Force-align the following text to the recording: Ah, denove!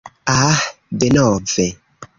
Ah, 0.35 0.57
denove! 1.05 1.69